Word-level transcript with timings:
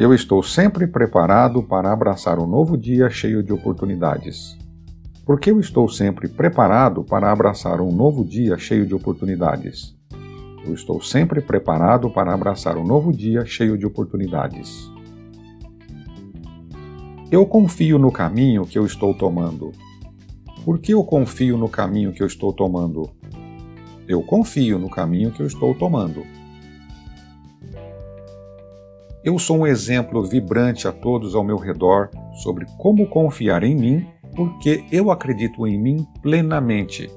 Eu 0.00 0.14
estou 0.14 0.42
sempre 0.42 0.86
preparado 0.86 1.62
para 1.62 1.92
abraçar 1.92 2.38
um 2.38 2.46
novo 2.46 2.74
dia 2.74 3.10
cheio 3.10 3.42
de 3.42 3.52
oportunidades. 3.52 4.56
Porque 5.26 5.50
eu 5.50 5.60
estou 5.60 5.90
sempre 5.90 6.26
preparado 6.26 7.04
para 7.04 7.30
abraçar 7.30 7.82
um 7.82 7.92
novo 7.92 8.24
dia 8.24 8.56
cheio 8.56 8.86
de 8.86 8.94
oportunidades. 8.94 9.94
Eu 10.64 10.72
estou 10.72 11.02
sempre 11.02 11.42
preparado 11.42 12.08
para 12.08 12.32
abraçar 12.32 12.78
um 12.78 12.82
novo 12.82 13.12
dia 13.12 13.44
cheio 13.44 13.76
de 13.76 13.84
oportunidades. 13.84 14.90
Eu 17.30 17.44
confio 17.44 17.98
no 17.98 18.10
caminho 18.10 18.64
que 18.64 18.78
eu 18.78 18.86
estou 18.86 19.12
tomando. 19.12 19.70
Por 20.64 20.78
que 20.78 20.94
eu 20.94 21.04
confio 21.04 21.58
no 21.58 21.68
caminho 21.68 22.10
que 22.10 22.22
eu 22.22 22.26
estou 22.26 22.54
tomando? 22.54 23.10
Eu 24.08 24.22
confio 24.22 24.78
no 24.78 24.88
caminho 24.88 25.30
que 25.30 25.42
eu 25.42 25.46
estou 25.46 25.74
tomando. 25.74 26.24
Eu 29.22 29.38
sou 29.38 29.58
um 29.58 29.66
exemplo 29.66 30.24
vibrante 30.24 30.88
a 30.88 30.92
todos 30.92 31.34
ao 31.34 31.44
meu 31.44 31.58
redor 31.58 32.08
sobre 32.42 32.64
como 32.78 33.06
confiar 33.06 33.62
em 33.62 33.76
mim, 33.76 34.06
porque 34.34 34.82
eu 34.90 35.10
acredito 35.10 35.66
em 35.66 35.78
mim 35.78 36.06
plenamente. 36.22 37.10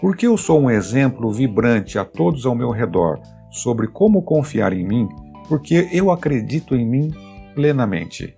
Porque 0.00 0.26
eu 0.26 0.38
sou 0.38 0.58
um 0.58 0.70
exemplo 0.70 1.30
vibrante 1.30 1.98
a 1.98 2.04
todos 2.04 2.46
ao 2.46 2.54
meu 2.54 2.70
redor 2.70 3.20
sobre 3.50 3.88
como 3.88 4.22
confiar 4.22 4.72
em 4.72 4.86
mim, 4.86 5.06
porque 5.46 5.86
eu 5.92 6.10
acredito 6.10 6.74
em 6.74 6.86
mim 6.86 7.12
plenamente. 7.54 8.34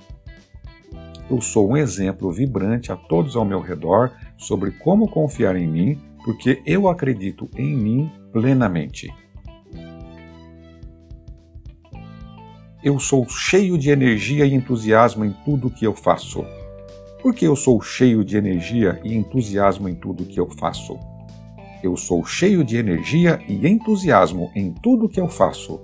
Eu 1.30 1.40
sou 1.40 1.70
um 1.70 1.76
exemplo 1.76 2.32
vibrante 2.32 2.90
a 2.90 2.96
todos 2.96 3.36
ao 3.36 3.44
meu 3.44 3.60
redor 3.60 4.10
sobre 4.36 4.72
como 4.72 5.08
confiar 5.08 5.54
em 5.54 5.68
mim, 5.68 6.00
porque 6.24 6.60
eu 6.66 6.88
acredito 6.88 7.48
em 7.56 7.76
mim 7.76 8.10
plenamente. 8.32 9.14
Eu 12.82 13.00
sou 13.00 13.28
cheio 13.28 13.76
de 13.76 13.90
energia 13.90 14.46
e 14.46 14.54
entusiasmo 14.54 15.24
em 15.24 15.32
tudo 15.44 15.68
que 15.68 15.84
eu 15.84 15.94
faço. 15.94 16.44
Por 17.20 17.34
que 17.34 17.44
eu 17.44 17.56
sou 17.56 17.80
cheio 17.82 18.24
de 18.24 18.36
energia 18.36 19.00
e 19.02 19.16
entusiasmo 19.16 19.88
em 19.88 19.96
tudo 19.96 20.24
que 20.24 20.38
eu 20.38 20.48
faço? 20.48 20.96
Eu 21.82 21.96
sou 21.96 22.24
cheio 22.24 22.62
de 22.62 22.76
energia 22.76 23.40
e 23.48 23.66
entusiasmo 23.66 24.52
em 24.54 24.72
tudo 24.72 25.08
que 25.08 25.20
eu 25.20 25.28
faço. 25.28 25.80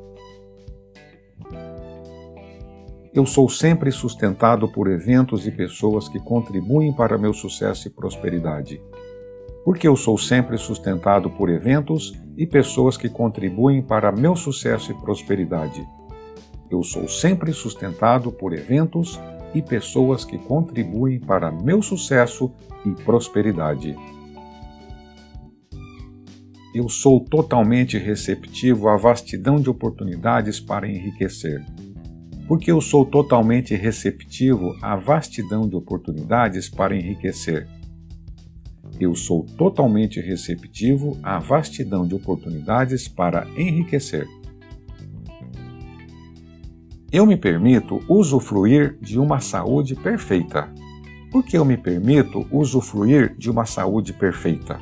Eu 3.13 3.27
sou 3.27 3.49
sempre 3.49 3.91
sustentado 3.91 4.69
por 4.69 4.89
eventos 4.89 5.47
e 5.49 5.51
pessoas 5.51 6.09
que 6.09 6.21
contribuem 6.21 6.93
para 6.93 7.19
meu 7.19 7.33
sucesso 7.33 7.89
e 7.89 7.91
prosperidade. 7.91 8.81
Porque 9.65 9.89
eu 9.89 9.97
sou 9.97 10.17
sempre 10.17 10.57
sustentado 10.59 11.29
por 11.31 11.49
eventos 11.49 12.13
e 12.37 12.47
pessoas 12.47 12.97
que 12.97 13.09
contribuem 13.09 13.83
para 13.83 14.13
meu 14.13 14.37
sucesso 14.37 14.93
e 14.93 14.95
prosperidade 14.95 15.85
eu 16.71 16.83
sou 16.83 17.09
sempre 17.09 17.53
sustentado 17.53 18.33
por 18.33 18.53
eventos 18.53 19.21
e 19.55 19.63
pessoas 19.63 20.25
que 20.25 20.39
contribuem 20.39 21.21
para 21.21 21.51
meu 21.51 21.81
sucesso 21.83 22.51
e 22.85 22.91
prosperidade. 22.91 23.97
Eu 26.75 26.89
sou 26.89 27.21
totalmente 27.21 27.97
receptivo 27.97 28.89
à 28.89 28.97
vastidão 28.97 29.57
de 29.57 29.71
oportunidades 29.71 30.59
para 30.59 30.89
enriquecer. 30.89 31.65
Porque 32.49 32.73
eu 32.73 32.81
sou 32.81 33.07
totalmente 33.07 33.75
receptivo 33.77 34.77
à 34.83 34.97
vastidão 34.97 35.69
de 35.69 35.77
oportunidades 35.77 36.69
para 36.69 36.97
enriquecer. 36.97 37.69
Eu 38.99 39.15
sou 39.15 39.45
totalmente 39.57 40.21
receptivo 40.21 41.17
à 41.23 41.39
vastidão 41.39 42.07
de 42.07 42.15
oportunidades 42.15 43.07
para 43.07 43.47
enriquecer 43.57 44.27
eu 47.15 47.25
me 47.25 47.37
permito 47.37 48.01
usufruir 48.09 48.99
de 49.01 49.21
uma 49.21 49.39
saúde 49.39 49.95
perfeita. 49.95 50.69
Por 51.31 51.45
que 51.45 51.57
eu 51.57 51.65
me 51.65 51.77
permito 51.77 52.45
usufruir 52.51 53.37
de 53.39 53.49
uma 53.49 53.65
saúde 53.65 54.13
perfeita? 54.13 54.81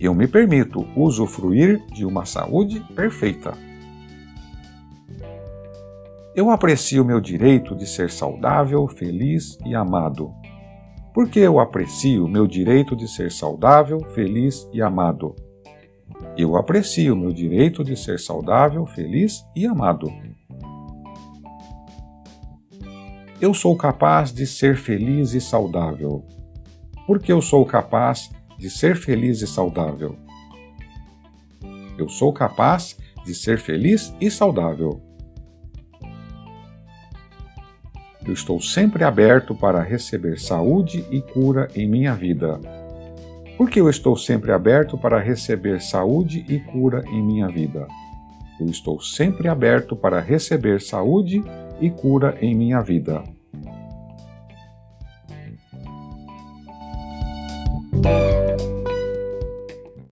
Eu 0.00 0.12
me 0.14 0.26
permito 0.26 0.84
usufruir 0.96 1.80
de 1.92 2.04
uma 2.04 2.24
saúde 2.24 2.80
perfeita. 2.92 3.56
Eu 6.34 6.50
aprecio 6.50 7.04
meu 7.04 7.20
direito 7.20 7.76
de 7.76 7.86
ser 7.86 8.10
saudável, 8.10 8.88
feliz 8.88 9.56
e 9.64 9.76
amado. 9.76 10.32
Por 11.14 11.28
que 11.28 11.38
eu 11.38 11.60
aprecio 11.60 12.26
meu 12.26 12.48
direito 12.48 12.96
de 12.96 13.06
ser 13.06 13.30
saudável, 13.30 14.00
feliz 14.12 14.68
e 14.72 14.82
amado? 14.82 15.36
Eu 16.36 16.56
aprecio 16.56 17.14
meu 17.14 17.32
direito 17.32 17.84
de 17.84 17.96
ser 17.96 18.18
saudável, 18.18 18.84
feliz 18.86 19.44
e 19.54 19.68
amado. 19.68 20.12
Eu 23.40 23.54
sou 23.54 23.76
capaz 23.76 24.32
de 24.32 24.44
ser 24.44 24.76
feliz 24.76 25.32
e 25.32 25.40
saudável. 25.40 26.24
Porque 27.06 27.30
eu 27.30 27.40
sou 27.40 27.64
capaz 27.64 28.32
de 28.58 28.68
ser 28.68 28.96
feliz 28.96 29.42
e 29.42 29.46
saudável. 29.46 30.16
Eu 31.96 32.08
sou 32.08 32.32
capaz 32.32 32.98
de 33.24 33.32
ser 33.32 33.60
feliz 33.60 34.12
e 34.20 34.28
saudável. 34.28 35.00
Eu 38.26 38.32
estou 38.32 38.60
sempre 38.60 39.04
aberto 39.04 39.54
para 39.54 39.82
receber 39.82 40.40
saúde 40.40 41.06
e 41.08 41.22
cura 41.22 41.68
em 41.76 41.88
minha 41.88 42.14
vida. 42.14 42.60
Porque 43.56 43.80
eu 43.80 43.88
estou 43.88 44.16
sempre 44.16 44.50
aberto 44.50 44.98
para 44.98 45.20
receber 45.20 45.80
saúde 45.80 46.44
e 46.48 46.58
cura 46.58 47.04
em 47.06 47.22
minha 47.22 47.46
vida. 47.46 47.86
Eu 48.60 48.66
estou 48.66 49.00
sempre 49.00 49.46
aberto 49.46 49.94
para 49.94 50.18
receber 50.18 50.80
saúde 50.80 51.40
e 51.80 51.90
cura 51.90 52.36
em 52.40 52.54
minha 52.54 52.80
vida. 52.80 53.22